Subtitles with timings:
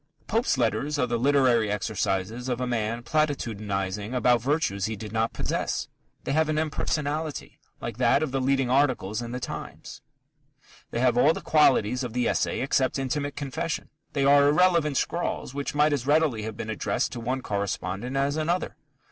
[0.25, 5.31] Pope's letters are the literary exercises of a man platitudinizing about virtues he did not
[5.31, 5.89] possess.
[6.23, 10.01] They have an impersonality, like that of the leading articles in The Times.
[10.89, 13.89] They have all the qualities of the essay except intimate confession.
[14.13, 18.37] They are irrelevant scrawls which might as readily have been addressed to one correspondent as
[18.37, 18.77] another.